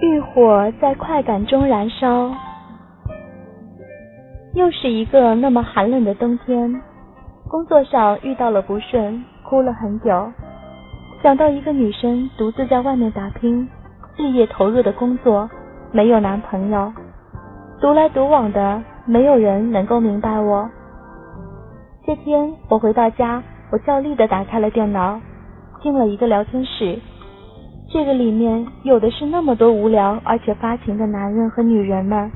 [0.00, 2.30] 欲火在快感中燃烧。
[4.54, 6.80] 又是一个那么寒冷的冬天，
[7.48, 10.30] 工作上遇到了不顺，哭了很久。
[11.20, 13.68] 想到一个女生独自在外面打拼，
[14.16, 15.50] 日夜投入的工作，
[15.90, 16.92] 没有男朋友，
[17.80, 20.70] 独来独往的，没有人能够明白我。
[22.06, 23.42] 这天我回到家，
[23.72, 25.20] 我照例的打开了电脑，
[25.82, 27.00] 进了一个聊天室。
[27.92, 32.32] 这个里面有的是那么多无聊而且发情的男人和女人们。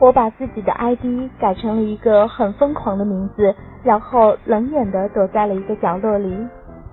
[0.00, 6.36] 我把自己的 ID 改成了一个很疯狂的名字，然后冷眼的躲在了一个角落里，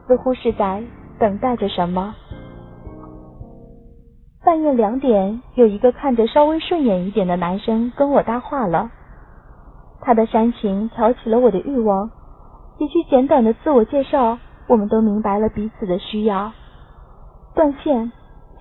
[0.07, 0.83] 似乎是在
[1.17, 2.13] 等待着什么。
[4.43, 8.91] 半夜两点，有一个看着稍微顺眼一点的男生跟我搭话了，
[10.01, 12.11] 他的煽情挑起了我的欲望。
[12.77, 14.37] 几句简短的自我介绍，
[14.67, 16.51] 我们都明白了彼此的需要。
[17.55, 18.11] 断线。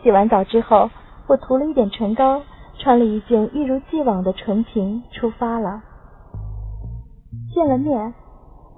[0.03, 0.89] 洗完澡之后，
[1.27, 2.41] 我涂了一点唇膏。
[2.77, 5.81] 穿了一件一如既往的纯情，出发了。
[7.55, 8.13] 见了面，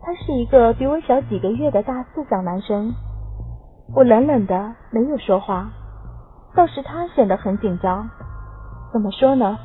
[0.03, 2.93] 他是一个比我小几个月的大四小男生。
[3.95, 5.71] 我冷冷的没有说话，
[6.55, 8.07] 倒是他显得很紧张。
[8.93, 9.57] 怎么说呢？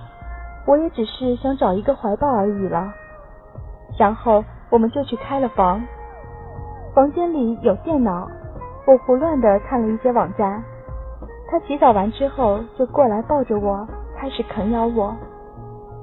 [0.66, 2.94] 我也只是想找一个怀抱而已了。
[4.00, 5.84] 然后我们就去开了房，
[6.95, 8.30] 房间里有电脑，
[8.86, 10.64] 我胡乱的看了一些网站。
[11.50, 13.88] 他洗澡完之后就过来抱着我。
[14.18, 15.18] 开始啃咬我，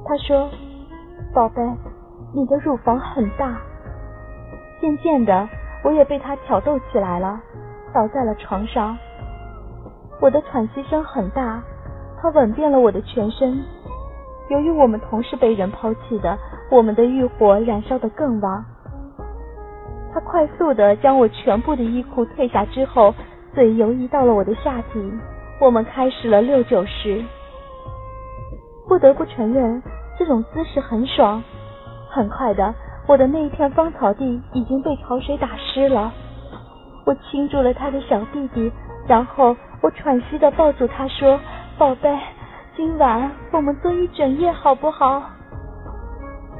[0.04, 0.50] 他说
[1.32, 1.62] ：“宝贝，
[2.34, 3.56] 你的乳房很大。”
[4.82, 5.48] 渐渐的，
[5.84, 7.40] 我也被他挑逗起来了，
[7.94, 8.98] 倒在了床上。
[10.20, 11.62] 我的喘息声很大，
[12.20, 13.62] 他吻遍了我的全身。
[14.48, 16.36] 由于我们同是被人抛弃的，
[16.72, 18.64] 我们的欲火燃烧得更旺。
[20.18, 23.14] 他快速的将我全部的衣裤褪下之后，
[23.54, 25.00] 嘴游移到了我的下体，
[25.60, 27.24] 我们开始了六九式。
[28.88, 29.80] 不得不承认，
[30.18, 31.40] 这种姿势很爽。
[32.10, 32.74] 很快的，
[33.06, 36.12] 我的那一片芳草地已经被潮水打湿了。
[37.06, 38.72] 我亲住了他的小弟弟，
[39.06, 41.38] 然后我喘息的抱住他说
[41.78, 42.18] ：“宝贝，
[42.76, 45.22] 今晚我们做一整夜好不好？”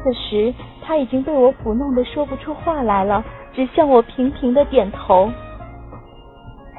[0.05, 0.55] 此时
[0.89, 3.23] 他已经被我抚弄的说不出话来了，
[3.53, 5.31] 只向我频频的点头。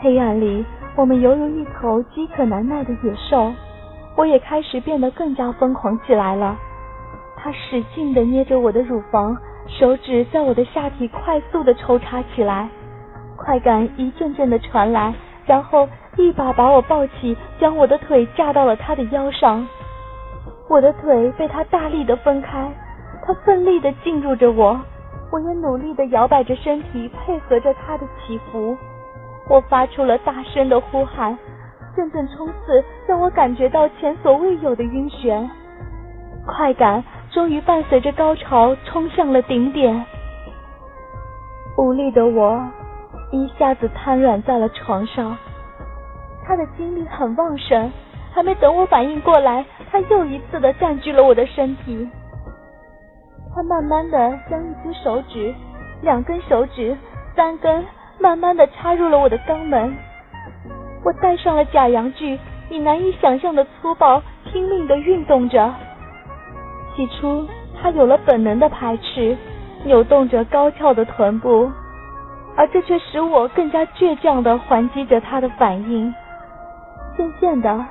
[0.01, 0.65] 黑暗里，
[0.95, 3.53] 我们犹如一头饥渴难耐的野兽。
[4.17, 6.57] 我也开始变得更加疯狂起来了。
[7.37, 9.37] 他使劲的捏着我的乳房，
[9.67, 12.67] 手指在我的下体快速的抽插起来，
[13.37, 15.13] 快感一阵阵的传来，
[15.45, 15.87] 然后
[16.17, 19.67] 一把把我抱起，将我的腿架到了他的腰上。
[20.67, 22.67] 我的腿被他大力的分开，
[23.29, 24.75] 他奋力的进入着我，
[25.31, 28.75] 我也努力的摇摆着身体，配合着他的起伏。
[29.47, 31.37] 我发出了大声的呼喊。
[31.95, 35.47] 阵阵冲刺让我感觉到前所未有的晕眩，
[36.47, 40.03] 快感终于伴随着高潮冲向了顶点。
[41.77, 42.59] 无力的我
[43.31, 45.37] 一下子瘫软在了床上，
[46.43, 47.91] 他的精力很旺盛，
[48.33, 52.09] 还没等我反应过来，他又一次的占据了我的身体。
[53.55, 55.53] 他慢慢的将一只手指、
[56.01, 56.95] 两根手指、
[57.35, 57.83] 三根，
[58.19, 59.95] 慢慢的插入了我的肛门。
[61.03, 62.37] 我戴上了假阳具，
[62.69, 65.73] 以难以想象的粗暴拼命的运动着。
[66.95, 67.47] 起初，
[67.81, 69.35] 他有了本能的排斥，
[69.83, 71.71] 扭动着高翘的臀部，
[72.55, 76.13] 而这却使我更加倔强的还击着他的反应。
[77.17, 77.85] 渐渐的，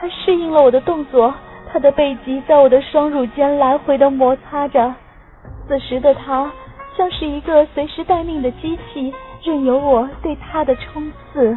[0.00, 1.32] 他适应了我的动作，
[1.72, 4.92] 他的背脊在我的双乳间来回的摩擦着。
[5.66, 6.52] 此时的他
[6.96, 11.56] 像是一个随时待命的机器，任由我对他的冲刺。